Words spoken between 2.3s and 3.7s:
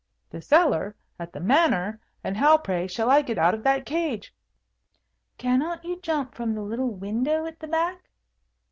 how, pray, shall I get out of